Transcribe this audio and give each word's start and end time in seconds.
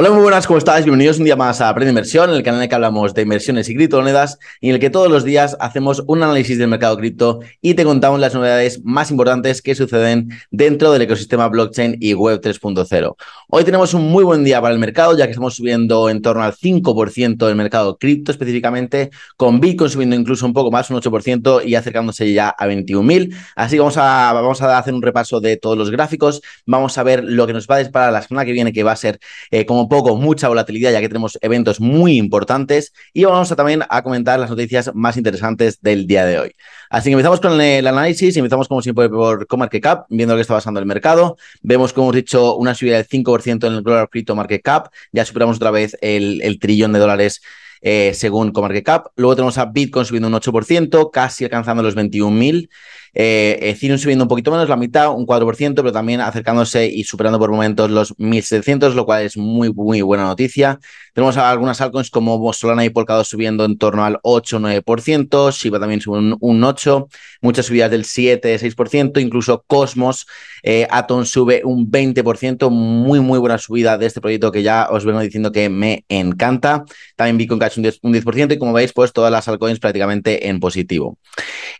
Hola, 0.00 0.10
muy 0.10 0.20
buenas, 0.22 0.46
¿cómo 0.46 0.58
estáis? 0.58 0.84
Bienvenidos 0.84 1.18
un 1.18 1.24
día 1.24 1.34
más 1.34 1.60
a 1.60 1.70
Aprende 1.70 1.90
Inversión, 1.90 2.30
el 2.30 2.44
canal 2.44 2.60
en 2.60 2.62
el 2.62 2.68
que 2.68 2.74
hablamos 2.76 3.14
de 3.14 3.22
inversiones 3.22 3.68
y 3.68 3.74
criptomonedas 3.74 4.38
y 4.60 4.68
en 4.68 4.76
el 4.76 4.80
que 4.80 4.90
todos 4.90 5.10
los 5.10 5.24
días 5.24 5.56
hacemos 5.58 6.04
un 6.06 6.22
análisis 6.22 6.56
del 6.56 6.68
mercado 6.68 6.96
cripto 6.96 7.40
y 7.60 7.74
te 7.74 7.82
contamos 7.82 8.20
las 8.20 8.32
novedades 8.32 8.80
más 8.84 9.10
importantes 9.10 9.60
que 9.60 9.74
suceden 9.74 10.28
dentro 10.52 10.92
del 10.92 11.02
ecosistema 11.02 11.48
blockchain 11.48 11.96
y 11.98 12.14
web 12.14 12.40
3.0. 12.40 13.16
Hoy 13.48 13.64
tenemos 13.64 13.92
un 13.92 14.08
muy 14.08 14.22
buen 14.22 14.44
día 14.44 14.60
para 14.60 14.72
el 14.72 14.78
mercado, 14.78 15.18
ya 15.18 15.24
que 15.24 15.32
estamos 15.32 15.56
subiendo 15.56 16.08
en 16.08 16.22
torno 16.22 16.44
al 16.44 16.54
5% 16.54 17.44
del 17.48 17.56
mercado 17.56 17.98
cripto 17.98 18.30
específicamente, 18.30 19.10
con 19.36 19.58
Bitcoin 19.58 19.90
subiendo 19.90 20.14
incluso 20.14 20.46
un 20.46 20.52
poco 20.52 20.70
más, 20.70 20.88
un 20.90 21.00
8% 21.00 21.66
y 21.66 21.74
acercándose 21.74 22.32
ya 22.32 22.50
a 22.50 22.68
21.000. 22.68 23.34
Así 23.56 23.74
que 23.74 23.80
vamos 23.80 23.96
a, 23.96 24.32
vamos 24.32 24.62
a 24.62 24.78
hacer 24.78 24.94
un 24.94 25.02
repaso 25.02 25.40
de 25.40 25.56
todos 25.56 25.76
los 25.76 25.90
gráficos, 25.90 26.40
vamos 26.66 26.96
a 26.98 27.02
ver 27.02 27.24
lo 27.24 27.48
que 27.48 27.52
nos 27.52 27.66
va 27.66 27.74
a 27.74 27.78
disparar 27.78 28.12
la 28.12 28.22
semana 28.22 28.44
que 28.44 28.52
viene, 28.52 28.72
que 28.72 28.84
va 28.84 28.92
a 28.92 28.96
ser 28.96 29.18
eh, 29.50 29.66
como 29.66 29.87
poco 29.88 30.16
mucha 30.16 30.48
volatilidad, 30.48 30.92
ya 30.92 31.00
que 31.00 31.08
tenemos 31.08 31.38
eventos 31.40 31.80
muy 31.80 32.16
importantes 32.16 32.92
y 33.12 33.24
vamos 33.24 33.48
también 33.54 33.82
a 33.88 34.02
comentar 34.02 34.38
las 34.38 34.50
noticias 34.50 34.90
más 34.94 35.16
interesantes 35.16 35.80
del 35.80 36.06
día 36.06 36.24
de 36.24 36.38
hoy. 36.38 36.52
Así 36.90 37.10
que 37.10 37.12
empezamos 37.12 37.40
con 37.40 37.60
el 37.60 37.86
análisis, 37.86 38.36
empezamos 38.36 38.68
como 38.68 38.82
siempre 38.82 39.08
por 39.08 39.46
Comarket 39.46 39.82
Cap, 39.82 40.06
viendo 40.08 40.34
lo 40.34 40.38
que 40.38 40.42
está 40.42 40.54
pasando 40.54 40.80
en 40.80 40.82
el 40.82 40.88
mercado. 40.88 41.36
Vemos, 41.62 41.92
como 41.92 42.06
hemos 42.06 42.16
dicho, 42.16 42.56
una 42.56 42.74
subida 42.74 42.96
del 42.96 43.06
5% 43.06 43.66
en 43.66 43.74
el 43.74 43.82
Global 43.82 44.08
Crypto 44.08 44.34
Market 44.34 44.62
Cap, 44.62 44.88
ya 45.12 45.24
superamos 45.24 45.56
otra 45.56 45.70
vez 45.70 45.96
el, 46.00 46.40
el 46.42 46.58
trillón 46.58 46.92
de 46.92 46.98
dólares 46.98 47.40
eh, 47.80 48.12
según 48.14 48.52
Comarket 48.52 48.84
Cap. 48.84 49.06
Luego 49.16 49.36
tenemos 49.36 49.58
a 49.58 49.66
Bitcoin 49.66 50.04
subiendo 50.04 50.28
un 50.28 50.34
8%, 50.34 51.10
casi 51.10 51.44
alcanzando 51.44 51.82
los 51.82 51.96
21.000. 51.96 52.68
Eh, 53.14 53.58
Ethereum 53.70 53.98
subiendo 53.98 54.24
un 54.24 54.28
poquito 54.28 54.50
menos, 54.50 54.68
la 54.68 54.76
mitad, 54.76 55.12
un 55.12 55.26
4%, 55.26 55.74
pero 55.74 55.92
también 55.92 56.20
acercándose 56.20 56.86
y 56.86 57.04
superando 57.04 57.38
por 57.38 57.50
momentos 57.50 57.90
los 57.90 58.16
1.700, 58.16 58.94
lo 58.94 59.04
cual 59.06 59.22
es 59.22 59.36
muy, 59.36 59.72
muy 59.72 60.02
buena 60.02 60.24
noticia. 60.24 60.78
Tenemos 61.14 61.36
algunas 61.36 61.80
altcoins 61.80 62.10
como 62.10 62.52
Solana 62.52 62.84
y 62.84 62.90
Polkadot 62.90 63.24
subiendo 63.24 63.64
en 63.64 63.76
torno 63.76 64.04
al 64.04 64.20
8-9%, 64.22 65.50
Shiba 65.50 65.80
también 65.80 66.00
sube 66.00 66.18
un, 66.18 66.62
8%, 66.62 67.08
muchas 67.40 67.66
subidas 67.66 67.90
del 67.90 68.04
7-6%, 68.04 69.20
incluso 69.20 69.64
Cosmos, 69.66 70.26
eh, 70.62 70.86
Atom 70.90 71.24
sube 71.24 71.62
un 71.64 71.90
20%, 71.90 72.70
muy, 72.70 73.18
muy 73.18 73.38
buena 73.40 73.58
subida 73.58 73.98
de 73.98 74.06
este 74.06 74.20
proyecto 74.20 74.52
que 74.52 74.62
ya 74.62 74.88
os 74.90 75.04
vengo 75.04 75.18
diciendo 75.20 75.50
que 75.50 75.68
me 75.68 76.04
encanta. 76.08 76.84
También 77.16 77.38
Bitcoin 77.38 77.58
Cash 77.68 77.78
un 77.78 77.84
10%, 77.84 77.98
un 78.02 78.12
10% 78.12 78.54
y 78.54 78.58
como 78.58 78.72
veis, 78.72 78.92
pues 78.92 79.12
todas 79.12 79.30
las 79.30 79.48
altcoins 79.48 79.78
prácticamente 79.78 80.48
en 80.48 80.60
positivo. 80.60 81.18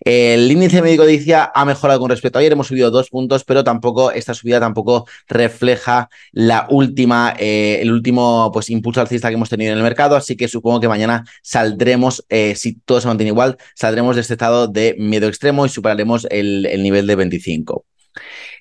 El 0.01 0.51
índice 0.51 0.83
médico 0.83 1.05
dice 1.05 1.35
ha 1.35 1.65
mejorado 1.65 2.01
con 2.01 2.11
respecto 2.11 2.39
a 2.39 2.41
ayer, 2.41 2.53
hemos 2.53 2.69
subido 2.69 2.91
dos 2.91 3.11
puntos, 3.11 3.45
pero 3.45 3.65
tampoco 3.65 4.13
esta 4.13 4.35
subida 4.35 4.61
tampoco 4.61 5.07
refleja 5.29 6.09
la 6.33 6.67
última, 6.71 7.35
eh, 7.39 7.79
el 7.81 7.93
último 7.93 8.51
pues, 8.53 8.71
impulso 8.71 9.01
alcista 9.01 9.29
que 9.29 9.35
hemos 9.35 9.49
tenido 9.49 9.73
en 9.73 9.79
el 9.79 9.85
mercado, 9.85 10.17
así 10.17 10.37
que 10.37 10.49
supongo 10.49 10.81
que 10.81 10.89
mañana 10.89 11.25
saldremos, 11.43 12.25
eh, 12.29 12.55
si 12.55 12.75
todo 12.75 13.01
se 13.01 13.09
mantiene 13.09 13.31
igual, 13.31 13.57
saldremos 13.75 14.15
de 14.17 14.23
este 14.23 14.35
estado 14.35 14.69
de 14.69 14.95
miedo 14.99 15.29
extremo 15.29 15.67
y 15.67 15.69
superaremos 15.69 16.27
el, 16.31 16.67
el 16.67 16.83
nivel 16.83 17.07
de 17.07 17.17
25. 17.17 17.85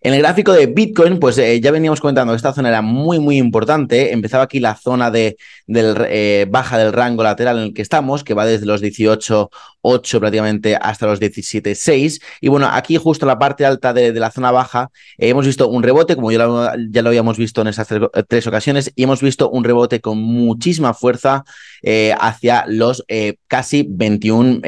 En 0.01 0.13
el 0.13 0.21
gráfico 0.21 0.53
de 0.53 0.67
Bitcoin, 0.67 1.19
pues 1.19 1.37
eh, 1.37 1.59
ya 1.59 1.71
veníamos 1.71 1.99
comentando 1.99 2.33
que 2.33 2.37
esta 2.37 2.53
zona 2.53 2.69
era 2.69 2.81
muy, 2.81 3.19
muy 3.19 3.37
importante. 3.37 4.13
Empezaba 4.13 4.43
aquí 4.43 4.59
la 4.59 4.75
zona 4.75 5.09
de 5.11 5.37
del, 5.65 5.97
eh, 6.07 6.45
baja 6.49 6.77
del 6.77 6.93
rango 6.93 7.23
lateral 7.23 7.57
en 7.57 7.63
el 7.63 7.73
que 7.73 7.81
estamos, 7.81 8.23
que 8.23 8.33
va 8.33 8.45
desde 8.45 8.65
los 8.65 8.81
18.8 8.81 10.19
prácticamente 10.19 10.77
hasta 10.79 11.07
los 11.07 11.19
17.6. 11.19 12.21
Y 12.41 12.47
bueno, 12.47 12.69
aquí 12.71 12.97
justo 12.97 13.25
en 13.25 13.27
la 13.27 13.39
parte 13.39 13.65
alta 13.65 13.93
de, 13.93 14.13
la 14.13 14.31
zona 14.31 14.51
baja 14.51 14.89
eh, 15.17 15.29
hemos 15.29 15.45
visto 15.45 15.67
un 15.67 15.83
rebote, 15.83 16.15
como 16.15 16.31
ya 16.31 16.39
lo, 16.39 16.71
ya 16.89 17.01
lo 17.01 17.09
habíamos 17.09 17.37
visto 17.37 17.61
en 17.61 17.67
esas 17.67 17.87
tres, 18.27 18.47
ocasiones, 18.47 18.91
y 18.95 19.03
hemos 19.03 19.21
visto 19.21 19.49
un 19.49 19.63
rebote 19.63 19.99
con 19.99 20.19
muchísima 20.19 20.93
fuerza 20.93 21.43
hacia 22.19 22.65
los 22.67 23.03
casi 23.47 23.85
21 23.89 24.61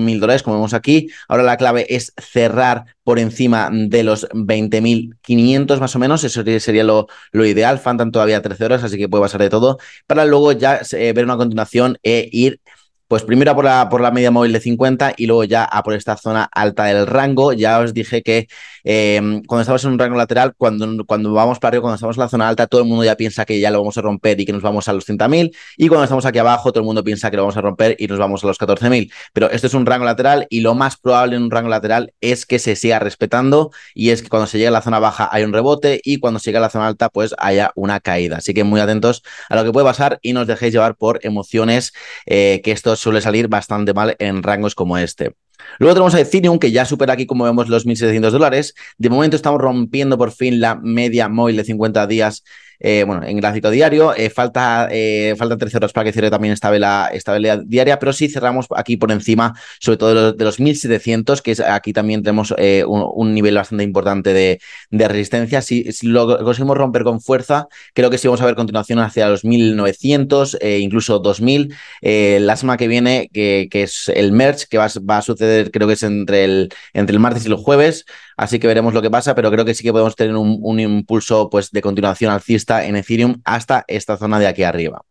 mil 0.00 0.20
dólares, 0.20 0.42
como 0.42 0.56
vemos 0.56 0.74
aquí. 0.74 1.08
Ahora 1.28 1.42
la 1.42 1.56
clave 1.56 1.86
es 1.94 2.12
cerrar 2.16 2.95
por 3.06 3.20
encima 3.20 3.70
de 3.72 4.02
los 4.02 4.28
20.500 4.30 5.78
más 5.78 5.94
o 5.94 6.00
menos, 6.00 6.24
eso 6.24 6.42
sería 6.58 6.82
lo, 6.82 7.06
lo, 7.30 7.46
ideal, 7.46 7.78
faltan 7.78 8.10
todavía 8.10 8.42
13 8.42 8.64
horas, 8.64 8.82
así 8.82 8.98
que 8.98 9.08
puede 9.08 9.22
pasar 9.22 9.40
de 9.40 9.48
todo, 9.48 9.78
para 10.08 10.24
luego 10.24 10.50
ya 10.50 10.80
eh, 10.90 11.12
ver 11.12 11.24
una 11.24 11.36
continuación 11.36 11.98
e 12.02 12.28
ir 12.32 12.60
pues 13.08 13.22
primero 13.22 13.52
a 13.52 13.54
por 13.54 13.64
la, 13.64 13.88
por 13.88 14.00
la 14.00 14.10
media 14.10 14.30
móvil 14.30 14.52
de 14.52 14.60
50 14.60 15.14
y 15.16 15.26
luego 15.26 15.44
ya 15.44 15.64
a 15.64 15.82
por 15.82 15.94
esta 15.94 16.16
zona 16.16 16.48
alta 16.52 16.84
del 16.84 17.06
rango. 17.06 17.52
Ya 17.52 17.78
os 17.78 17.94
dije 17.94 18.22
que 18.22 18.48
em, 18.84 19.42
cuando 19.44 19.62
estamos 19.62 19.84
en 19.84 19.92
un 19.92 19.98
rango 19.98 20.16
lateral, 20.16 20.54
cuando, 20.56 21.04
cuando 21.06 21.32
vamos 21.32 21.58
para 21.58 21.70
arriba, 21.70 21.82
cuando 21.82 21.94
estamos 21.96 22.16
en 22.16 22.20
la 22.20 22.28
zona 22.28 22.48
alta, 22.48 22.66
todo 22.66 22.80
el 22.80 22.88
mundo 22.88 23.04
ya 23.04 23.16
piensa 23.16 23.44
que 23.44 23.60
ya 23.60 23.70
lo 23.70 23.78
vamos 23.78 23.96
a 23.98 24.02
romper 24.02 24.40
y 24.40 24.46
que 24.46 24.52
nos 24.52 24.62
vamos 24.62 24.88
a 24.88 24.92
los 24.92 25.06
30.000. 25.06 25.54
Y 25.76 25.88
cuando 25.88 26.04
estamos 26.04 26.26
aquí 26.26 26.38
abajo, 26.38 26.72
todo 26.72 26.80
el 26.80 26.86
mundo 26.86 27.04
piensa 27.04 27.30
que 27.30 27.36
lo 27.36 27.42
vamos 27.44 27.56
a 27.56 27.60
romper 27.60 27.96
y 27.98 28.06
nos 28.08 28.18
vamos 28.18 28.42
a 28.42 28.46
los 28.48 28.58
14.000. 28.58 29.12
Pero 29.32 29.50
esto 29.50 29.66
es 29.68 29.74
un 29.74 29.86
rango 29.86 30.04
lateral 30.04 30.46
y 30.50 30.60
lo 30.60 30.74
más 30.74 30.96
probable 30.96 31.36
en 31.36 31.42
un 31.42 31.50
rango 31.50 31.68
lateral 31.68 32.12
es 32.20 32.46
que 32.46 32.58
se 32.58 32.76
siga 32.76 32.98
respetando 32.98 33.70
y 33.94 34.10
es 34.10 34.22
que 34.22 34.28
cuando 34.28 34.46
se 34.46 34.58
llega 34.58 34.70
a 34.70 34.72
la 34.72 34.82
zona 34.82 34.98
baja 34.98 35.28
hay 35.30 35.44
un 35.44 35.52
rebote 35.52 36.00
y 36.02 36.18
cuando 36.18 36.40
se 36.40 36.50
llega 36.50 36.58
a 36.58 36.62
la 36.62 36.70
zona 36.70 36.88
alta 36.88 37.08
pues 37.08 37.34
haya 37.38 37.70
una 37.76 38.00
caída. 38.00 38.38
Así 38.38 38.54
que 38.54 38.64
muy 38.64 38.80
atentos 38.80 39.22
a 39.48 39.56
lo 39.56 39.64
que 39.64 39.72
puede 39.72 39.86
pasar 39.86 40.18
y 40.22 40.32
no 40.32 40.40
os 40.40 40.46
dejéis 40.46 40.72
llevar 40.72 40.96
por 40.96 41.20
emociones 41.22 41.92
eh, 42.26 42.60
que 42.64 42.72
esto 42.72 42.95
suele 42.96 43.20
salir 43.20 43.48
bastante 43.48 43.94
mal 43.94 44.16
en 44.18 44.42
rangos 44.42 44.74
como 44.74 44.98
este. 44.98 45.34
Luego 45.78 45.94
tenemos 45.94 46.14
a 46.14 46.20
Ethereum, 46.20 46.58
que 46.58 46.72
ya 46.72 46.84
supera 46.84 47.14
aquí, 47.14 47.26
como 47.26 47.44
vemos, 47.44 47.68
los 47.68 47.86
1.700 47.86 48.30
dólares. 48.30 48.74
De 48.98 49.10
momento 49.10 49.36
estamos 49.36 49.60
rompiendo 49.60 50.18
por 50.18 50.32
fin 50.32 50.60
la 50.60 50.76
media 50.76 51.28
móvil 51.28 51.56
de 51.56 51.64
50 51.64 52.06
días 52.06 52.42
eh, 52.78 53.04
bueno, 53.06 53.22
en 53.24 53.36
gráfico 53.36 53.70
diario. 53.70 54.14
Eh, 54.14 54.30
falta, 54.30 54.88
eh, 54.90 55.34
faltan 55.36 55.58
13 55.58 55.78
horas 55.78 55.92
para 55.92 56.04
que 56.04 56.12
cierre 56.12 56.30
también 56.30 56.52
esta 56.52 56.70
vela, 56.70 57.10
esta 57.12 57.32
vela 57.32 57.58
diaria, 57.58 57.98
pero 57.98 58.12
sí 58.12 58.28
cerramos 58.28 58.66
aquí 58.76 58.96
por 58.96 59.12
encima, 59.12 59.54
sobre 59.80 59.96
todo 59.98 60.08
de 60.10 60.14
los, 60.14 60.36
de 60.36 60.44
los 60.44 60.60
1700, 60.60 61.42
que 61.42 61.52
es, 61.52 61.60
aquí 61.60 61.92
también 61.92 62.22
tenemos 62.22 62.54
un, 62.86 63.34
nivel 63.34 63.54
bastante 63.56 63.84
importante 63.84 64.32
de, 64.32 64.58
resistencia. 64.90 65.62
Si, 65.62 65.84
lo 66.02 66.38
conseguimos 66.44 66.76
romper 66.76 67.04
con 67.04 67.20
fuerza, 67.20 67.68
creo 67.94 68.10
que 68.10 68.18
sí 68.18 68.28
vamos 68.28 68.40
a 68.40 68.46
ver 68.46 68.54
continuación 68.54 68.98
hacia 68.98 69.28
los 69.28 69.44
1900, 69.44 70.58
incluso 70.78 71.18
2000. 71.18 71.74
la 72.02 72.56
semana 72.56 72.76
que 72.76 72.88
viene, 72.88 73.28
que, 73.32 73.68
es 73.72 74.10
el 74.14 74.32
merge, 74.32 74.66
que 74.70 74.78
va, 74.78 74.86
a 74.86 75.22
suceder, 75.22 75.45
creo 75.72 75.86
que 75.86 75.94
es 75.94 76.02
entre 76.02 76.44
el, 76.44 76.68
entre 76.92 77.14
el 77.14 77.20
martes 77.20 77.44
y 77.44 77.48
el 77.48 77.56
jueves, 77.56 78.04
así 78.36 78.58
que 78.58 78.66
veremos 78.66 78.94
lo 78.94 79.02
que 79.02 79.10
pasa, 79.10 79.34
pero 79.34 79.50
creo 79.50 79.64
que 79.64 79.74
sí 79.74 79.82
que 79.82 79.92
podemos 79.92 80.16
tener 80.16 80.36
un, 80.36 80.58
un 80.62 80.80
impulso 80.80 81.50
pues, 81.50 81.70
de 81.70 81.82
continuación 81.82 82.32
alcista 82.32 82.84
en 82.84 82.96
Ethereum 82.96 83.40
hasta 83.44 83.84
esta 83.88 84.16
zona 84.16 84.38
de 84.38 84.46
aquí 84.46 84.62
arriba. 84.62 85.02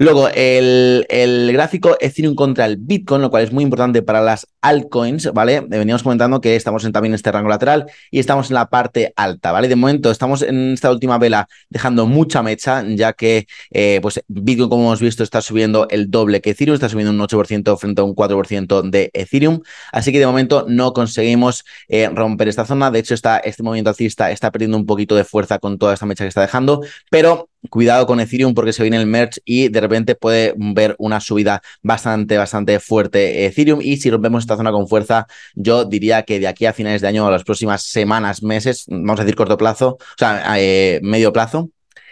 Luego, 0.00 0.30
el, 0.32 1.50
gráfico 1.52 1.94
Ethereum 2.00 2.34
contra 2.34 2.64
el 2.64 2.78
Bitcoin, 2.78 3.20
lo 3.20 3.28
cual 3.28 3.42
es 3.42 3.52
muy 3.52 3.64
importante 3.64 4.00
para 4.00 4.22
las 4.22 4.46
altcoins, 4.62 5.30
¿vale? 5.34 5.60
Veníamos 5.60 6.02
comentando 6.02 6.40
que 6.40 6.56
estamos 6.56 6.86
en, 6.86 6.92
también 6.92 7.12
este 7.12 7.30
rango 7.30 7.50
lateral 7.50 7.84
y 8.10 8.18
estamos 8.18 8.48
en 8.48 8.54
la 8.54 8.70
parte 8.70 9.12
alta, 9.14 9.52
¿vale? 9.52 9.68
De 9.68 9.76
momento 9.76 10.10
estamos 10.10 10.40
en 10.40 10.72
esta 10.72 10.90
última 10.90 11.18
vela 11.18 11.48
dejando 11.68 12.06
mucha 12.06 12.42
mecha, 12.42 12.82
ya 12.88 13.12
que 13.12 13.46
eh, 13.72 13.98
pues 14.00 14.22
Bitcoin, 14.26 14.70
como 14.70 14.84
hemos 14.84 15.02
visto, 15.02 15.22
está 15.22 15.42
subiendo 15.42 15.86
el 15.90 16.10
doble 16.10 16.40
que 16.40 16.52
Ethereum, 16.52 16.76
está 16.76 16.88
subiendo 16.88 17.12
un 17.12 17.20
8% 17.20 17.76
frente 17.76 18.00
a 18.00 18.04
un 18.04 18.14
4% 18.14 18.90
de 18.90 19.10
Ethereum. 19.12 19.60
Así 19.92 20.12
que 20.12 20.18
de 20.18 20.26
momento 20.26 20.64
no 20.66 20.94
conseguimos 20.94 21.66
eh, 21.88 22.08
romper 22.08 22.48
esta 22.48 22.64
zona. 22.64 22.90
De 22.90 23.00
hecho, 23.00 23.12
está, 23.12 23.36
este 23.36 23.62
movimiento 23.62 23.90
alcista 23.90 24.30
está 24.30 24.50
perdiendo 24.50 24.78
un 24.78 24.86
poquito 24.86 25.14
de 25.14 25.24
fuerza 25.24 25.58
con 25.58 25.76
toda 25.76 25.92
esta 25.92 26.06
mecha 26.06 26.24
que 26.24 26.28
está 26.28 26.40
dejando, 26.40 26.80
pero 27.10 27.50
cuidado 27.68 28.06
con 28.06 28.20
Ethereum 28.20 28.54
porque 28.54 28.72
se 28.72 28.82
viene 28.82 28.96
el 28.96 29.06
merge 29.06 29.42
y 29.44 29.68
de 29.68 29.80
repente 29.80 29.89
puede 30.14 30.54
ver 30.56 30.96
una 30.98 31.20
subida 31.20 31.62
bastante, 31.82 32.36
bastante 32.36 32.80
fuerte 32.80 33.46
Ethereum. 33.46 33.80
Y 33.82 33.96
si 33.98 34.10
rompemos 34.10 34.44
esta 34.44 34.56
zona 34.56 34.72
con 34.72 34.88
fuerza, 34.88 35.26
yo 35.54 35.84
diría 35.84 36.22
que 36.22 36.40
de 36.40 36.48
aquí 36.48 36.66
a 36.66 36.72
finales 36.72 37.00
de 37.00 37.08
año, 37.08 37.26
a 37.26 37.30
las 37.30 37.44
próximas 37.44 37.82
semanas, 37.82 38.42
meses, 38.42 38.84
vamos 38.88 39.20
a 39.20 39.24
decir 39.24 39.36
corto 39.36 39.56
plazo, 39.56 39.98
o 40.00 40.18
sea, 40.18 40.42
eh, 40.58 41.00
medio 41.02 41.32
plazo, 41.32 41.70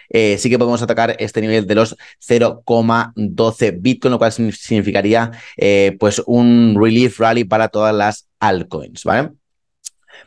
eh, 0.09 0.37
sí 0.37 0.49
que 0.49 0.57
podemos 0.57 0.81
atacar 0.81 1.15
este 1.19 1.41
nivel 1.41 1.67
de 1.67 1.75
los 1.75 1.95
0,12 2.19 3.77
Bitcoin, 3.79 4.11
lo 4.11 4.17
cual 4.17 4.31
significaría 4.31 5.31
eh, 5.57 5.95
pues 5.99 6.21
un 6.25 6.75
relief 6.79 7.19
rally 7.19 7.43
para 7.43 7.69
todas 7.69 7.93
las 7.95 8.27
altcoins, 8.39 9.03
¿vale? 9.03 9.31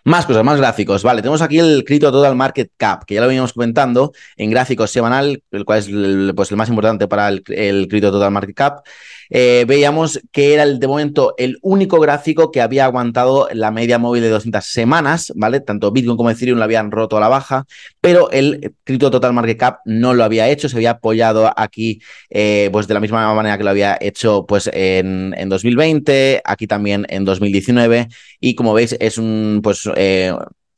Más 0.04 0.26
cosas, 0.26 0.44
más 0.44 0.58
gráficos. 0.58 1.02
Vale, 1.02 1.22
tenemos 1.22 1.42
aquí 1.42 1.58
el 1.58 1.84
Crypto 1.84 2.10
Total 2.10 2.34
Market 2.34 2.70
Cap, 2.76 3.04
que 3.04 3.14
ya 3.14 3.20
lo 3.20 3.28
veníamos 3.28 3.52
comentando 3.52 4.12
en 4.36 4.50
gráficos 4.50 4.90
semanal, 4.90 5.42
el 5.50 5.64
cual 5.64 5.78
es 5.78 5.88
el, 5.88 6.32
pues, 6.34 6.50
el 6.50 6.56
más 6.56 6.68
importante 6.68 7.06
para 7.08 7.28
el, 7.28 7.42
el 7.48 7.88
Total 7.88 8.30
Market 8.30 8.56
Cap. 8.56 8.84
Eh, 9.34 9.64
veíamos 9.66 10.20
que 10.30 10.52
era 10.52 10.62
el, 10.62 10.78
de 10.78 10.86
momento 10.86 11.34
el 11.38 11.58
único 11.62 11.98
gráfico 11.98 12.50
que 12.50 12.60
había 12.60 12.84
aguantado 12.84 13.48
la 13.52 13.70
media 13.70 13.98
móvil 13.98 14.22
de 14.22 14.28
200 14.28 14.62
semanas, 14.62 15.32
¿vale? 15.34 15.60
Tanto 15.60 15.90
Bitcoin 15.90 16.18
como 16.18 16.28
Ethereum 16.28 16.58
lo 16.58 16.64
habían 16.64 16.90
roto 16.90 17.16
a 17.16 17.20
la 17.20 17.28
baja, 17.28 17.64
pero 18.02 18.30
el 18.30 18.74
Crypto 18.84 19.10
Total 19.10 19.32
Market 19.32 19.58
Cap 19.58 19.78
no 19.86 20.12
lo 20.12 20.22
había 20.22 20.50
hecho, 20.50 20.68
se 20.68 20.76
había 20.76 20.90
apoyado 20.92 21.50
aquí 21.56 22.00
eh, 22.28 22.68
pues 22.72 22.86
de 22.86 22.94
la 22.94 23.00
misma 23.00 23.32
manera 23.34 23.56
que 23.56 23.64
lo 23.64 23.70
había 23.70 23.96
hecho 23.98 24.44
pues 24.46 24.68
en, 24.70 25.34
en 25.36 25.48
2020, 25.48 26.42
aquí 26.44 26.66
también 26.66 27.06
en 27.08 27.24
2019 27.24 28.08
y 28.38 28.54
como 28.54 28.74
veis 28.74 28.94
es 29.00 29.16
un 29.16 29.60
pues 29.62 29.88
eh, 29.96 30.34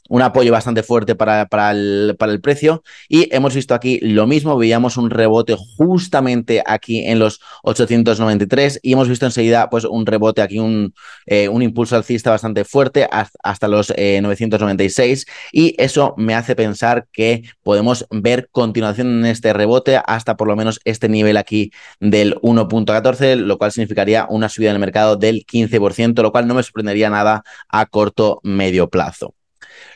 un 0.09 0.23
apoyo 0.23 0.53
bastante 0.53 0.83
fuerte 0.83 1.15
para, 1.15 1.47
para, 1.47 1.71
el, 1.73 2.41
precio. 2.43 2.83
Y 3.09 3.35
hemos 3.35 3.55
visto 3.55 3.75
aquí 3.75 3.99
lo 4.03 4.27
mismo, 4.27 4.57
veíamos 4.57 4.97
un 4.97 5.11
rebote 5.11 5.57
justamente 5.77 6.63
aquí 6.67 7.07
en 7.07 7.19
los 7.19 7.41
893 7.63 8.81
y 8.83 8.93
hemos 8.93 9.09
visto 9.09 9.27
enseguida 9.27 9.71
pues 9.71 9.85
un 9.85 10.05
rebote 10.07 10.43
aquí, 10.43 10.59
un, 10.59 10.95
eh, 11.27 11.49
un 11.49 11.63
impulso 11.63 11.97
alcista 11.97 12.31
bastante 12.31 12.65
fuerte 12.65 13.09
hasta, 13.11 13.69
los 13.69 13.91
996 13.91 15.23
eh, 15.27 15.33
y 15.53 15.75
eso 15.79 16.15
me 16.19 16.35
hace 16.35 16.55
pensar 16.55 17.07
que 17.13 17.43
podemos 17.63 18.07
ver 18.11 18.49
continuación 18.51 19.19
en 19.21 19.27
este 19.27 19.53
rebote 19.53 20.01
hasta 20.07 20.37
por 20.37 20.49
lo 20.49 20.57
menos 20.57 20.81
este 20.85 21.09
nivel 21.09 21.37
aquí 21.37 21.73
del 22.01 22.35
1.14, 22.43 23.37
lo 23.37 23.59
cual 23.59 23.73
significaría 23.73 24.27
una 24.29 24.49
subida 24.49 24.71
en 24.71 24.77
el 24.77 24.81
mercado 24.81 25.17
del 25.17 25.47
15%, 25.47 26.23
lo 26.23 26.33
cual 26.33 26.47
no 26.47 26.55
me 26.55 26.63
sorprendería 26.63 27.11
nada 27.11 27.43
a 27.69 27.87
corto 27.87 28.41
medio 28.43 28.91
plazo. 28.91 29.35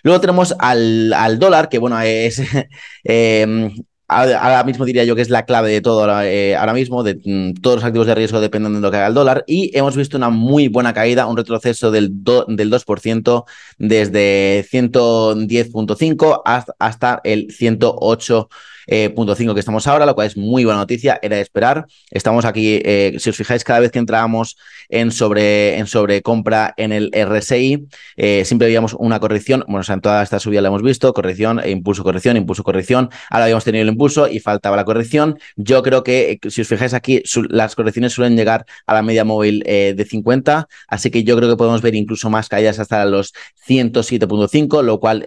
Luego 0.03 0.21
tenemos 0.21 0.55
al, 0.59 1.39
dólar, 1.39 1.69
que 1.69 1.79
bueno, 1.79 2.01
es 2.01 2.41
em, 3.05 3.73
ahora 4.09 4.65
mismo 4.65 4.85
diría 4.85 5.05
yo 5.05 5.15
que 5.15 5.23
es 5.23 5.31
la 5.31 5.45
clave 5.45 5.71
de 5.71 5.81
todo 5.81 6.01
ahora, 6.01 6.27
eh, 6.27 6.57
mismo, 6.75 7.03
de 7.03 7.21
mm, 7.23 7.61
todos 7.61 7.77
los 7.77 7.85
activos 7.85 8.07
de 8.07 8.15
riesgo 8.15 8.41
dependen 8.41 8.75
de 8.75 8.81
lo 8.81 8.91
que 8.91 8.97
haga 8.97 9.09
el 9.09 9.15
dólar. 9.15 9.45
Y 9.47 9.77
hhemos 9.77 9.97
visto 9.97 10.17
una 10.17 10.31
muy 10.31 10.69
buena 10.69 10.95
caída, 10.95 11.27
un 11.27 11.37
retroceso 11.37 11.91
del, 11.91 12.11
del 12.25 12.71
2% 12.71 13.45
desde 13.79 14.65
110.5 14.71 16.43
hasta, 16.45 16.75
hasta 16.79 17.21
el 17.25 17.51
108 17.51 18.49
eh, 18.91 19.11
punto 19.11 19.35
5 19.35 19.53
que 19.53 19.61
estamos 19.61 19.87
ahora, 19.87 20.07
lo 20.07 20.15
cual 20.15 20.27
es 20.27 20.37
muy 20.37 20.65
buena 20.65 20.81
noticia, 20.81 21.19
era 21.23 21.37
de 21.37 21.43
esperar. 21.43 21.87
Estamos 22.11 22.47
aquí, 22.47 22.81
eh, 22.85 23.17
si 23.19 23.29
os 23.29 23.37
fijáis, 23.37 23.63
cada 23.63 23.81
vez 23.81 23.93
que 23.93 23.99
entrábamos 23.99 24.57
en 24.89 25.13
sobre, 25.13 25.77
en 25.77 25.87
sobrecompra 25.87 26.73
en 26.79 26.93
el 26.93 27.11
RSI, 27.13 27.87
eh, 28.17 28.45
siempre 28.47 28.67
veíamos 28.67 28.95
una 28.95 29.21
corrección, 29.21 29.63
bueno, 29.67 29.81
o 29.81 29.85
sea, 29.85 29.95
en 29.95 30.01
toda 30.01 30.23
esta 30.23 30.41
subida 30.41 30.63
la 30.63 30.69
hemos 30.69 30.83
visto, 30.83 31.13
corrección, 31.13 31.61
e 31.61 31.71
impulso, 31.71 32.03
corrección, 32.03 32.39
impulso, 32.39 32.65
corrección, 32.65 33.11
ahora 33.29 33.45
habíamos 33.45 33.65
tenido 33.65 33.83
el 33.83 33.89
impulso 33.89 34.27
y 34.27 34.41
faltaba 34.41 34.75
la 34.77 34.87
corrección. 34.87 35.39
Yo 35.57 35.83
creo 35.83 36.03
que, 36.03 36.39
si 36.49 36.63
os 36.63 36.69
fijáis 36.69 36.95
aquí, 36.95 37.23
las 37.51 37.75
correcciones 37.77 38.15
suelen 38.15 38.37
llegar 38.37 38.65
a 38.87 38.95
la 38.95 39.03
media 39.03 39.25
móvil 39.25 39.61
de 39.61 40.07
50, 40.09 40.67
así 40.89 41.11
que 41.11 41.25
yo 41.25 41.37
creo 41.37 41.51
que 41.51 41.57
podemos 41.57 41.83
ver 41.83 41.95
incluso 41.95 42.31
más 42.31 42.49
caídas 42.49 42.79
hasta 42.79 43.05
los 43.05 43.35
107.5, 43.67 44.83
lo 44.83 44.99
cual 44.99 45.27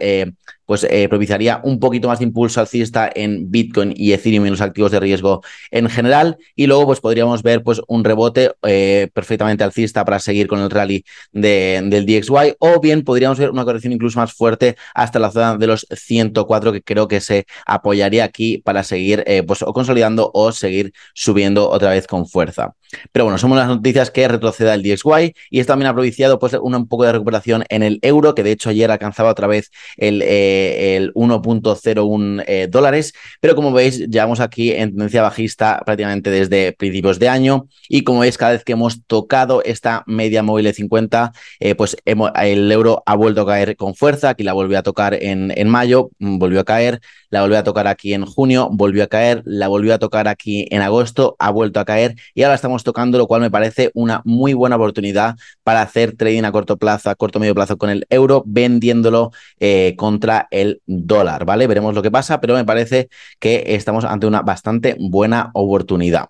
pues 0.72 0.86
eh, 0.90 1.10
propiciaría 1.10 1.60
un 1.66 1.82
poquito 1.82 2.08
más 2.08 2.20
de 2.20 2.24
impulso 2.24 2.62
alcista 2.62 3.12
en 3.14 3.52
Bitcoin 3.52 3.94
y 3.94 4.14
Ethereum 4.14 4.46
y 4.46 4.52
los 4.52 4.62
activos 4.62 4.90
de 4.90 5.02
riesgo 5.02 5.42
en 5.70 5.90
general. 5.90 6.38
Y 6.56 6.66
luego 6.66 6.86
pues 6.86 7.02
podríamos 7.02 7.44
ver 7.44 7.62
pues 7.62 7.82
un 7.90 8.06
rebote 8.06 8.54
eh, 8.66 9.10
perfectamente 9.14 9.66
alcista 9.66 10.06
para 10.06 10.18
seguir 10.20 10.48
con 10.48 10.62
el 10.62 10.70
rally 10.70 11.04
del 11.34 12.06
DXY 12.06 12.56
o 12.60 12.80
bien 12.80 13.04
podríamos 13.04 13.38
ver 13.38 13.50
una 13.50 13.66
corrección 13.66 13.92
incluso 13.92 14.18
más 14.18 14.32
fuerte 14.32 14.78
hasta 14.94 15.20
la 15.20 15.30
zona 15.30 15.58
de 15.58 15.68
los 15.68 15.86
104 15.94 16.72
que 16.72 16.82
creo 16.82 17.10
que 17.10 17.20
se 17.20 17.48
apoyaría 17.66 18.24
aquí 18.24 18.60
para 18.60 18.84
seguir 18.84 19.26
eh, 19.28 19.44
pues 19.44 19.64
o 19.64 19.74
consolidando 19.74 20.32
o 20.34 20.54
seguir 20.54 20.94
subiendo 21.14 21.70
otra 21.70 21.90
vez 21.90 22.08
con 22.08 22.26
fuerza. 22.30 22.76
Pero 23.12 23.26
bueno, 23.26 23.38
somos 23.38 23.58
las 23.58 23.68
noticias 23.68 24.12
que 24.12 24.28
retroceda 24.28 24.74
el 24.74 24.84
DXY 24.84 25.34
y 25.50 25.60
esto 25.60 25.74
también 25.74 25.90
ha 25.90 25.94
propiciado 25.94 26.40
pues 26.40 26.54
un 26.54 26.88
poco 26.88 27.06
de 27.06 27.14
recuperación 27.14 27.64
en 27.70 27.84
el 27.84 28.00
euro 28.02 28.36
que 28.36 28.44
de 28.44 28.52
hecho 28.52 28.70
ayer 28.70 28.92
alcanzaba 28.92 29.30
otra 29.30 29.48
vez 29.48 29.72
el 29.98 30.22
el 30.22 31.14
1.01 31.14 32.44
eh, 32.48 32.68
dólares, 32.70 33.14
pero 33.40 33.56
como 33.56 33.72
veis, 33.72 34.00
llevamos 34.10 34.40
aquí 34.40 34.72
en 34.72 34.90
tendencia 34.92 35.22
bajista 35.22 35.82
prácticamente 35.86 36.30
desde 36.30 36.74
principios 36.74 37.20
de 37.20 37.30
año 37.30 37.68
y 37.90 38.04
como 38.04 38.20
veis, 38.22 38.38
cada 38.38 38.54
vez 38.54 38.64
que 38.64 38.74
hemos 38.74 39.06
tocado 39.06 39.64
esta 39.64 40.04
media 40.08 40.44
móvil 40.44 40.66
de 40.66 40.74
50, 40.74 41.32
eh, 41.60 41.76
pues 41.76 41.98
el 42.06 42.72
euro 42.72 43.04
ha 43.06 43.16
vuelto 43.16 43.42
a 43.42 43.48
caer 43.48 43.76
con 43.76 43.96
fuerza, 43.96 44.30
aquí 44.30 44.44
la 44.44 44.54
volvió 44.54 44.78
a 44.80 44.84
tocar 44.84 45.14
en, 45.14 45.52
en 45.56 45.70
mayo, 45.70 46.10
mm, 46.20 46.38
volvió 46.38 46.62
a 46.62 46.64
caer, 46.64 47.02
la 47.30 47.42
volvió 47.42 47.58
a 47.58 47.64
tocar 47.64 47.88
aquí 47.88 48.14
en 48.14 48.26
junio, 48.26 48.70
volvió 48.72 49.04
a 49.04 49.08
caer, 49.08 49.42
la 49.46 49.68
volvió 49.68 49.94
a 49.94 50.00
tocar 50.00 50.28
aquí 50.28 50.68
en 50.70 50.82
agosto, 50.82 51.36
ha 51.40 51.50
vuelto 51.52 51.80
a 51.80 51.86
caer 51.86 52.16
y 52.34 52.44
ahora 52.44 52.56
estamos 52.56 52.81
tocando, 52.84 53.18
lo 53.18 53.28
cual 53.28 53.42
me 53.42 53.52
parece 53.52 53.92
una 53.94 54.22
muy 54.26 54.54
buena 54.54 54.76
oportunidad 54.76 55.36
para 55.64 55.82
hacer 55.82 56.16
trading 56.16 56.44
a 56.44 56.52
corto 56.52 56.78
plazo, 56.78 57.10
a 57.10 57.16
corto 57.16 57.40
medio 57.40 57.56
plazo 57.56 57.78
con 57.78 57.90
el 57.90 58.06
euro, 58.10 58.44
vendiéndolo 58.46 59.32
eh, 59.60 59.96
contra 59.98 60.48
el 60.52 60.82
dólar, 60.86 61.46
¿vale? 61.46 61.68
Veremos 61.68 61.96
lo 61.96 62.02
que 62.02 62.12
pasa, 62.12 62.42
pero 62.42 62.56
me 62.56 62.66
parece 62.66 63.10
que 63.40 63.64
estamos 63.68 64.06
ante 64.06 64.28
una 64.28 64.42
bastante 64.42 64.96
buena 65.00 65.52
oportunidad. 65.54 66.30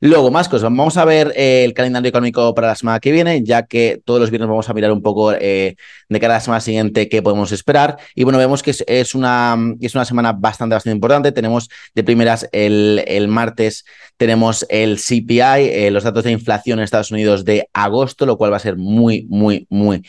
Luego, 0.00 0.30
más 0.30 0.48
cosas. 0.48 0.62
Vamos 0.62 0.96
a 0.96 1.04
ver 1.04 1.32
eh, 1.34 1.64
el 1.64 1.74
calendario 1.74 2.08
económico 2.08 2.54
para 2.54 2.68
la 2.68 2.76
semana 2.76 3.00
que 3.00 3.10
viene, 3.10 3.42
ya 3.42 3.64
que 3.66 4.00
todos 4.04 4.20
los 4.20 4.30
viernes 4.30 4.48
vamos 4.48 4.68
a 4.68 4.74
mirar 4.74 4.92
un 4.92 5.02
poco 5.02 5.32
eh, 5.32 5.74
de 6.08 6.20
cara 6.20 6.34
a 6.34 6.36
la 6.36 6.40
semana 6.40 6.60
siguiente 6.60 7.08
qué 7.08 7.20
podemos 7.20 7.50
esperar. 7.50 7.98
Y 8.14 8.22
bueno, 8.22 8.38
vemos 8.38 8.62
que 8.62 8.70
es, 8.86 9.14
una, 9.16 9.56
es 9.80 9.94
una 9.96 10.04
semana 10.04 10.32
bastante, 10.32 10.74
bastante 10.74 10.94
importante. 10.94 11.32
Tenemos 11.32 11.68
de 11.96 12.04
primeras 12.04 12.48
el, 12.52 13.02
el 13.08 13.26
martes, 13.26 13.84
tenemos 14.16 14.64
el 14.68 14.98
CPI, 14.98 15.40
eh, 15.40 15.90
los 15.90 16.04
datos 16.04 16.22
de 16.22 16.30
inflación 16.30 16.78
en 16.78 16.84
Estados 16.84 17.10
Unidos 17.10 17.44
de 17.44 17.68
agosto, 17.72 18.24
lo 18.24 18.38
cual 18.38 18.52
va 18.52 18.58
a 18.58 18.60
ser 18.60 18.76
muy, 18.76 19.26
muy, 19.28 19.66
muy 19.68 20.04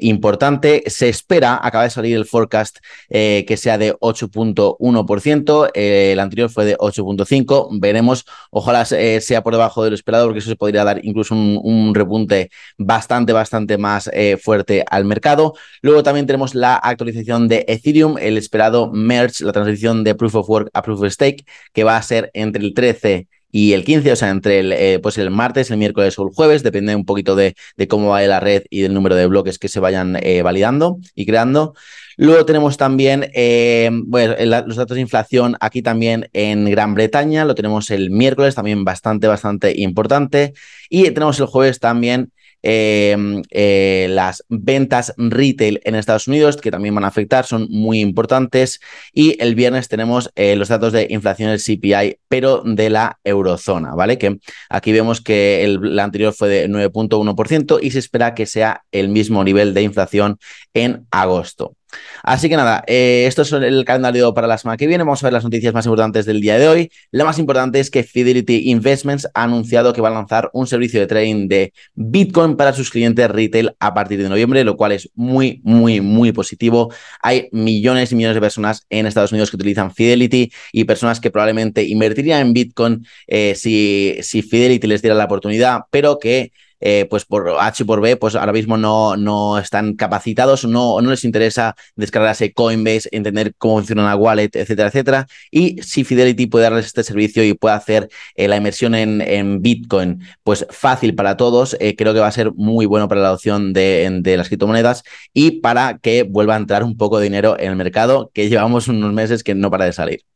importante. 0.00 0.84
Se 0.86 1.10
espera, 1.10 1.60
acaba 1.62 1.84
de 1.84 1.90
salir 1.90 2.16
el 2.16 2.24
forecast 2.24 2.78
que 3.10 3.56
sea 3.58 3.76
de 3.76 3.94
8.1%. 3.94 5.70
el 5.74 6.18
anterior 6.18 6.48
fue 6.48 6.64
de 6.64 6.78
8.5%. 6.78 7.68
Veremos, 7.78 8.24
ojalá 8.50 8.86
eh, 9.02 9.20
sea 9.20 9.42
por 9.42 9.52
debajo 9.52 9.82
de 9.82 9.90
lo 9.90 9.96
esperado, 9.96 10.26
porque 10.26 10.38
eso 10.38 10.48
se 10.48 10.54
podría 10.54 10.84
dar 10.84 11.00
incluso 11.02 11.34
un, 11.34 11.92
repunte 11.92 12.50
bastante, 12.78 13.32
bastante 13.32 13.76
más 13.76 14.08
eh, 14.12 14.36
fuerte 14.40 14.84
al 14.88 15.04
mercado. 15.04 15.54
Luego 15.80 16.04
también 16.04 16.24
tenemos 16.26 16.54
la 16.54 16.76
actualización 16.76 17.48
de 17.48 17.64
Ethereum, 17.66 18.16
el 18.18 18.38
esperado 18.38 18.92
merge, 18.92 19.44
la 19.44 19.50
transición 19.50 20.04
de 20.04 20.14
Proof 20.14 20.36
of 20.36 20.48
Work 20.48 20.70
a 20.72 20.82
Proof 20.82 21.00
of 21.02 21.10
Stake, 21.10 21.44
que 21.72 21.82
va 21.82 21.96
a 21.96 22.02
ser 22.02 22.30
entre 22.32 22.62
el 22.62 22.74
13 22.74 23.26
y 23.50 23.72
el 23.72 23.84
15, 23.84 24.12
o 24.12 24.16
sea, 24.16 24.30
entre 24.30 24.60
el, 24.60 24.72
eh, 24.72 25.00
pues 25.02 25.18
el 25.18 25.30
martes, 25.30 25.72
el 25.72 25.78
miércoles 25.78 26.16
o 26.20 26.22
el 26.22 26.32
jueves, 26.32 26.62
depende 26.62 26.94
un 26.94 27.04
poquito 27.04 27.34
de, 27.34 27.56
de 27.76 27.88
cómo 27.88 28.10
va 28.10 28.22
la 28.22 28.38
red 28.38 28.62
y 28.70 28.82
del 28.82 28.94
número 28.94 29.16
de 29.16 29.26
bloques 29.26 29.58
que 29.58 29.66
se 29.66 29.80
vayan 29.80 30.16
validando 30.44 30.98
y 31.16 31.26
creando. 31.26 31.74
Luego 32.16 32.44
tenemos 32.44 32.76
también 32.76 33.30
eh, 33.34 33.90
los 33.90 34.76
datos 34.76 34.94
de 34.94 35.00
inflación 35.00 35.56
aquí 35.60 35.82
también 35.82 36.28
en 36.32 36.70
Gran 36.70 36.94
Bretaña, 36.94 37.44
lo 37.44 37.54
tenemos 37.54 37.90
el 37.90 38.10
miércoles, 38.10 38.54
también 38.54 38.84
bastante, 38.84 39.26
bastante 39.26 39.74
importante. 39.80 40.54
Y 40.88 41.10
tenemos 41.10 41.40
el 41.40 41.46
jueves 41.46 41.80
también 41.80 42.32
em, 42.62 43.42
eh, 43.50 44.06
las 44.10 44.44
ventas 44.48 45.14
retail 45.16 45.80
en 45.84 45.94
Estados 45.94 46.28
Unidos, 46.28 46.56
que 46.58 46.70
también 46.70 46.94
van 46.94 47.04
a 47.04 47.08
afectar, 47.08 47.44
son 47.44 47.66
muy 47.70 48.00
importantes. 48.00 48.80
Y 49.12 49.42
el 49.42 49.54
viernes 49.54 49.88
tenemos 49.88 50.30
eh, 50.36 50.54
los 50.54 50.68
datos 50.68 50.92
de 50.92 51.06
inflación 51.10 51.50
del 51.50 51.60
CPI, 51.60 52.18
pero 52.28 52.62
de 52.64 52.90
la 52.90 53.18
eurozona, 53.24 53.94
¿vale? 53.94 54.18
Que 54.18 54.38
aquí 54.68 54.92
vemos 54.92 55.20
que 55.20 55.64
el, 55.64 55.98
anterior 55.98 56.32
fue 56.32 56.48
de 56.48 56.68
9.1% 56.68 57.78
y 57.82 57.90
se 57.90 57.98
espera 57.98 58.34
que 58.34 58.46
sea 58.46 58.84
el 58.92 59.08
mismo 59.08 59.42
nivel 59.44 59.74
de 59.74 59.82
inflación 59.82 60.38
en 60.74 61.06
agosto. 61.10 61.74
Así 62.22 62.48
que 62.48 62.56
nada, 62.56 62.84
eh, 62.86 63.24
esto 63.26 63.42
es 63.42 63.52
el 63.52 63.84
calendario 63.84 64.32
para 64.34 64.46
la 64.46 64.58
semana 64.58 64.76
que 64.76 64.86
viene. 64.86 65.04
Vamos 65.04 65.22
a 65.22 65.26
ver 65.26 65.32
las 65.32 65.44
noticias 65.44 65.74
más 65.74 65.86
importantes 65.86 66.26
del 66.26 66.40
día 66.40 66.58
de 66.58 66.68
hoy. 66.68 66.90
La 67.10 67.24
más 67.24 67.38
importante 67.38 67.80
es 67.80 67.90
que 67.90 68.02
Fidelity 68.02 68.70
Investments 68.70 69.28
ha 69.34 69.44
anunciado 69.44 69.92
que 69.92 70.00
va 70.00 70.08
a 70.08 70.12
lanzar 70.12 70.50
un 70.52 70.66
servicio 70.66 71.00
de 71.00 71.06
trading 71.06 71.48
de 71.48 71.72
Bitcoin 71.94 72.56
para 72.56 72.72
sus 72.72 72.90
clientes 72.90 73.28
retail 73.30 73.74
a 73.78 73.94
partir 73.94 74.22
de 74.22 74.28
noviembre, 74.28 74.64
lo 74.64 74.76
cual 74.76 74.92
es 74.92 75.10
muy, 75.14 75.60
muy, 75.64 76.00
muy 76.00 76.32
positivo. 76.32 76.92
Hay 77.20 77.48
millones 77.52 78.12
y 78.12 78.16
millones 78.16 78.34
de 78.34 78.40
personas 78.40 78.86
en 78.90 79.06
Estados 79.06 79.32
Unidos 79.32 79.50
que 79.50 79.56
utilizan 79.56 79.92
Fidelity 79.92 80.52
y 80.72 80.84
personas 80.84 81.20
que 81.20 81.30
probablemente 81.30 81.82
invertirían 81.84 82.40
en 82.40 82.52
Bitcoin 82.52 83.06
eh, 83.26 83.54
si, 83.56 84.16
si 84.22 84.42
Fidelity 84.42 84.86
les 84.86 85.02
diera 85.02 85.16
la 85.16 85.24
oportunidad, 85.24 85.80
pero 85.90 86.18
que 86.18 86.52
eh, 86.82 87.06
pues 87.08 87.24
por 87.24 87.48
H 87.58 87.82
y 87.82 87.86
por 87.86 88.00
B, 88.00 88.16
pues 88.16 88.34
ahora 88.34 88.52
mismo 88.52 88.76
no, 88.76 89.16
no 89.16 89.58
están 89.58 89.94
capacitados, 89.94 90.64
no, 90.64 91.00
no 91.00 91.10
les 91.10 91.24
interesa 91.24 91.76
descargarse 91.96 92.52
Coinbase, 92.52 93.08
entender 93.12 93.54
cómo 93.56 93.76
funciona 93.76 94.02
una 94.02 94.16
wallet, 94.16 94.50
etcétera, 94.52 94.88
etcétera. 94.88 95.26
Y 95.50 95.80
si 95.82 96.04
Fidelity 96.04 96.46
puede 96.46 96.64
darles 96.64 96.86
este 96.86 97.04
servicio 97.04 97.44
y 97.44 97.54
puede 97.54 97.76
hacer 97.76 98.08
eh, 98.34 98.48
la 98.48 98.56
inversión 98.56 98.94
en, 98.94 99.20
en, 99.20 99.62
Bitcoin, 99.62 100.22
pues 100.42 100.66
fácil 100.70 101.14
para 101.14 101.36
todos, 101.36 101.76
eh, 101.80 101.94
creo 101.96 102.14
que 102.14 102.20
va 102.20 102.26
a 102.26 102.32
ser 102.32 102.52
muy 102.54 102.86
bueno 102.86 103.08
para 103.08 103.20
la 103.20 103.28
adopción 103.28 103.72
de, 103.72 104.08
de 104.22 104.36
las 104.36 104.48
criptomonedas 104.48 105.04
y 105.32 105.60
para 105.60 105.98
que 105.98 106.24
vuelva 106.24 106.54
a 106.54 106.58
entrar 106.58 106.82
un 106.84 106.96
poco 106.96 107.18
de 107.18 107.24
dinero 107.24 107.56
en 107.58 107.70
el 107.70 107.76
mercado, 107.76 108.30
que 108.34 108.48
llevamos 108.48 108.88
unos 108.88 109.12
meses 109.12 109.42
que 109.44 109.54
no 109.54 109.70
para 109.70 109.84
de 109.84 109.92
salir. 109.92 110.31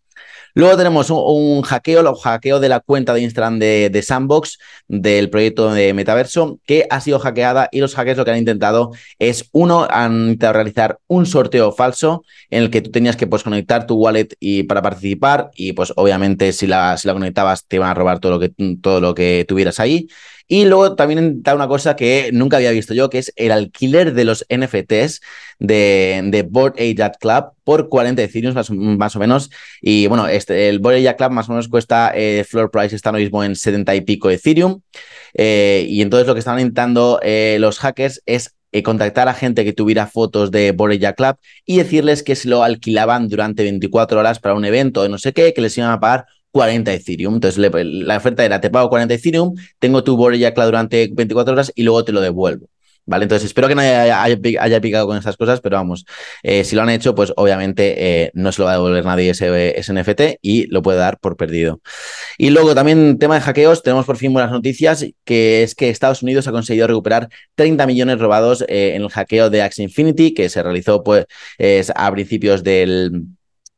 Luego 0.56 0.74
tenemos 0.78 1.10
un, 1.10 1.60
hackeo, 1.60 2.00
el 2.00 2.16
hackeo 2.16 2.60
de 2.60 2.70
la 2.70 2.80
cuenta 2.80 3.12
de 3.12 3.20
Instagram 3.20 3.58
de, 3.58 4.02
Sandbox 4.02 4.58
del 4.88 5.28
proyecto 5.28 5.70
de 5.70 5.92
Metaverso, 5.92 6.58
que 6.64 6.86
ha 6.88 7.02
sido 7.02 7.18
hackeada 7.18 7.68
y 7.70 7.80
los 7.80 7.94
hackers 7.94 8.16
lo 8.16 8.24
que 8.24 8.30
han 8.30 8.38
intentado 8.38 8.92
es, 9.18 9.50
uno, 9.52 9.86
han 9.90 10.14
intentado 10.14 10.54
realizar 10.54 10.98
un 11.08 11.26
sorteo 11.26 11.72
falso 11.72 12.24
en 12.48 12.62
el 12.62 12.70
que 12.70 12.80
tú 12.80 12.90
tenías 12.90 13.16
que 13.16 13.26
pues, 13.26 13.42
conectar 13.42 13.86
tu 13.86 13.96
wallet 13.96 14.28
y, 14.40 14.62
para 14.62 14.80
participar 14.80 15.50
y 15.54 15.74
pues 15.74 15.92
obviamente 15.94 16.50
si 16.54 16.66
la, 16.66 16.96
si 16.96 17.06
la 17.06 17.12
conectabas 17.12 17.66
te 17.66 17.76
iban 17.76 17.90
a 17.90 17.94
robar 17.94 18.18
todo 18.18 18.32
lo 18.32 18.40
que, 18.40 18.50
todo 18.80 19.02
lo 19.02 19.14
que 19.14 19.44
tuvieras 19.46 19.78
ahí. 19.78 20.08
Y 20.48 20.64
luego 20.64 20.94
también 20.94 21.42
da 21.42 21.54
una 21.54 21.66
cosa 21.66 21.96
que 21.96 22.30
nunca 22.32 22.56
había 22.58 22.70
visto 22.70 22.94
yo, 22.94 23.10
que 23.10 23.18
es 23.18 23.32
el 23.36 23.50
alquiler 23.50 24.14
de 24.14 24.24
los 24.24 24.46
NFTs 24.48 25.20
de, 25.58 26.22
de 26.26 26.42
Board 26.42 26.74
Club 27.18 27.52
por 27.64 27.88
40 27.88 28.22
Ethereum 28.22 28.54
más, 28.96 29.16
o 29.16 29.18
menos. 29.18 29.50
Y 29.80 30.06
bueno, 30.06 30.28
este, 30.28 30.68
el 30.68 30.78
Board 30.78 31.16
Club 31.16 31.30
más 31.30 31.48
o 31.48 31.52
menos 31.52 31.68
cuesta, 31.68 32.12
eh, 32.14 32.44
floor 32.48 32.70
price 32.70 32.94
está 32.94 33.10
ahora 33.10 33.20
mismo 33.20 33.42
en 33.42 33.56
70 33.56 33.94
y 33.96 34.00
pico 34.02 34.30
Ethereum. 34.30 34.80
Eh, 35.34 35.84
y 35.88 36.00
entonces 36.02 36.26
lo 36.26 36.34
que 36.34 36.40
estaban 36.40 36.60
intentando 36.60 37.18
eh, 37.22 37.56
los 37.60 37.78
hackers 37.78 38.22
es 38.26 38.52
contactar 38.82 39.26
a 39.26 39.32
gente 39.34 39.64
que 39.64 39.72
tuviera 39.72 40.06
fotos 40.06 40.50
de 40.50 40.72
Borella 40.72 41.14
Club 41.14 41.36
y 41.64 41.78
decirles 41.78 42.22
que 42.22 42.36
se 42.36 42.46
lo 42.46 42.62
alquilaban 42.62 43.26
durante 43.28 43.62
24 43.62 44.20
horas 44.20 44.38
para 44.38 44.54
un 44.54 44.66
evento 44.66 45.02
de 45.02 45.08
no 45.08 45.16
sé 45.16 45.32
qué, 45.32 45.54
que 45.54 45.62
les 45.62 45.76
iban 45.78 45.90
a 45.90 45.98
pagar 45.98 46.26
40 46.56 46.90
Ethereum. 46.94 47.34
Entonces 47.34 47.58
la 47.82 48.16
oferta 48.16 48.44
era, 48.44 48.62
te 48.62 48.70
pago 48.70 48.88
40 48.88 49.12
Ethereum, 49.12 49.54
tengo 49.78 50.02
tu 50.02 50.16
Borella 50.16 50.54
Club 50.54 50.66
durante 50.66 51.10
24 51.12 51.52
horas 51.52 51.70
y 51.74 51.82
luego 51.82 52.02
te 52.02 52.12
lo 52.12 52.22
devuelvo. 52.22 52.66
¿Vale? 53.04 53.24
Entonces 53.24 53.44
espero 53.46 53.68
que 53.68 53.74
nadie 53.74 53.94
haya, 53.94 54.80
picado 54.80 55.06
con 55.06 55.18
estas 55.18 55.36
cosas, 55.36 55.60
pero 55.60 55.76
vamos, 55.76 56.06
eh, 56.42 56.64
si 56.64 56.74
lo 56.74 56.82
han 56.82 56.88
hecho, 56.88 57.14
pues 57.14 57.32
obviamente 57.36 58.24
eh, 58.24 58.30
no 58.34 58.50
se 58.52 58.62
lo 58.62 58.64
va 58.64 58.72
a 58.72 58.74
devolver 58.76 59.04
nadie 59.04 59.30
ese, 59.30 59.78
ese, 59.78 59.92
NFT 59.92 60.38
y 60.42 60.66
lo 60.68 60.82
puede 60.82 60.98
dar 60.98 61.18
por 61.20 61.36
perdido. 61.36 61.80
Y 62.38 62.50
luego 62.50 62.74
también 62.74 63.18
tema 63.18 63.36
de 63.36 63.42
hackeos, 63.42 63.82
tenemos 63.82 64.06
por 64.06 64.16
fin 64.16 64.32
buenas 64.32 64.50
noticias, 64.50 65.06
que 65.24 65.62
es 65.62 65.74
que 65.76 65.90
Estados 65.90 66.22
Unidos 66.22 66.48
ha 66.48 66.52
conseguido 66.52 66.88
recuperar 66.88 67.28
30 67.54 67.86
millones 67.86 68.18
robados 68.18 68.64
eh, 68.66 68.94
en 68.96 69.02
el 69.02 69.08
hackeo 69.10 69.50
de 69.50 69.62
Axie 69.62 69.84
Infinity, 69.84 70.34
que 70.34 70.48
se 70.48 70.62
realizó 70.62 71.04
pues 71.04 71.26
a 71.94 72.10
principios 72.10 72.64
del 72.64 73.26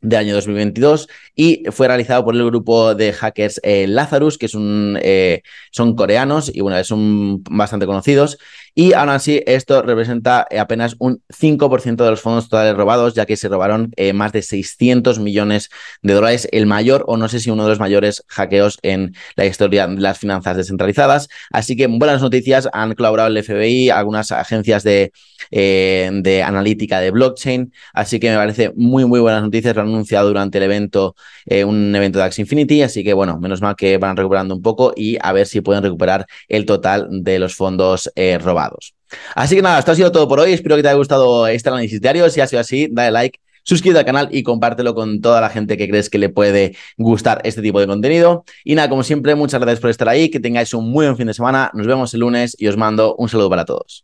de 0.00 0.16
año 0.16 0.34
2022 0.34 1.08
y 1.34 1.64
fue 1.70 1.88
realizado 1.88 2.24
por 2.24 2.34
el 2.34 2.44
grupo 2.44 2.94
de 2.94 3.12
hackers 3.12 3.60
eh, 3.62 3.86
Lazarus, 3.88 4.38
que 4.38 4.46
es 4.46 4.54
un, 4.54 4.98
eh, 5.02 5.42
son 5.70 5.96
coreanos 5.96 6.50
y 6.54 6.60
bueno, 6.60 6.82
son 6.84 7.42
bastante 7.44 7.86
conocidos. 7.86 8.38
Y 8.74 8.92
aún 8.92 9.08
así, 9.08 9.42
esto 9.46 9.82
representa 9.82 10.46
eh, 10.50 10.58
apenas 10.58 10.96
un 10.98 11.22
5% 11.28 12.04
de 12.04 12.10
los 12.10 12.20
fondos 12.20 12.48
totales 12.48 12.76
robados, 12.76 13.14
ya 13.14 13.26
que 13.26 13.36
se 13.36 13.48
robaron 13.48 13.92
más 14.14 14.32
de 14.32 14.42
600 14.42 15.18
millones 15.18 15.70
de 16.02 16.14
dólares, 16.14 16.48
el 16.52 16.66
mayor 16.66 17.04
o 17.06 17.16
no 17.16 17.28
sé 17.28 17.40
si 17.40 17.50
uno 17.50 17.64
de 17.64 17.70
los 17.70 17.80
mayores 17.80 18.22
hackeos 18.28 18.78
en 18.82 19.14
la 19.36 19.46
historia 19.46 19.86
de 19.86 20.00
las 20.00 20.18
finanzas 20.18 20.56
descentralizadas. 20.56 21.28
Así 21.50 21.76
que 21.76 21.86
buenas 21.86 22.22
noticias, 22.22 22.68
han 22.72 22.94
colaborado 22.94 23.28
el 23.28 23.42
FBI, 23.42 23.90
algunas 23.90 24.32
agencias 24.32 24.82
de, 24.82 25.12
de 25.50 26.42
analítica 26.44 27.00
de 27.00 27.10
blockchain, 27.10 27.72
así 27.92 28.20
que 28.20 28.30
me 28.30 28.36
parece 28.36 28.72
muy, 28.76 29.04
muy 29.04 29.20
buenas 29.20 29.42
noticias. 29.42 29.76
Anunciado 29.76 30.28
durante 30.28 30.58
el 30.58 30.64
evento, 30.64 31.14
eh, 31.46 31.64
un 31.64 31.94
evento 31.94 32.18
de 32.18 32.24
Axie 32.24 32.42
Infinity, 32.42 32.82
así 32.82 33.04
que 33.04 33.12
bueno, 33.12 33.38
menos 33.38 33.60
mal 33.60 33.76
que 33.76 33.98
van 33.98 34.16
recuperando 34.16 34.54
un 34.54 34.62
poco 34.62 34.92
y 34.96 35.16
a 35.20 35.32
ver 35.32 35.46
si 35.46 35.60
pueden 35.60 35.82
recuperar 35.82 36.26
el 36.48 36.66
total 36.66 37.08
de 37.10 37.38
los 37.38 37.54
fondos 37.54 38.10
eh, 38.14 38.38
Así 39.34 39.56
que 39.56 39.62
nada, 39.62 39.78
esto 39.78 39.92
ha 39.92 39.94
sido 39.94 40.12
todo 40.12 40.28
por 40.28 40.40
hoy. 40.40 40.52
Espero 40.52 40.76
que 40.76 40.82
te 40.82 40.88
haya 40.88 40.96
gustado 40.96 41.46
este 41.46 41.68
análisis 41.68 42.00
diario. 42.00 42.28
Si 42.30 42.40
ha 42.40 42.46
sido 42.46 42.60
así, 42.60 42.88
dale 42.90 43.10
like, 43.10 43.40
suscríbete 43.68 44.00
al 44.00 44.06
canal 44.06 44.28
y 44.30 44.42
compártelo 44.42 44.94
con 44.94 45.20
toda 45.20 45.40
la 45.40 45.50
gente 45.50 45.76
que 45.76 45.88
crees 45.88 46.08
que 46.08 46.18
le 46.18 46.28
puede 46.30 46.74
gustar 46.96 47.40
este 47.44 47.62
tipo 47.62 47.80
de 47.80 47.86
contenido. 47.86 48.44
Y 48.64 48.74
nada, 48.74 48.88
como 48.88 49.02
siempre, 49.02 49.34
muchas 49.34 49.60
gracias 49.60 49.80
por 49.80 49.90
estar 49.90 50.08
ahí, 50.08 50.30
que 50.30 50.40
tengáis 50.40 50.72
un 50.74 50.90
muy 50.90 51.04
buen 51.06 51.16
fin 51.16 51.26
de 51.26 51.34
semana. 51.34 51.70
Nos 51.74 51.86
vemos 51.86 52.12
el 52.14 52.20
lunes 52.20 52.56
y 52.58 52.66
os 52.68 52.76
mando 52.76 53.14
un 53.16 53.28
saludo 53.28 53.50
para 53.50 53.64
todos. 53.64 53.96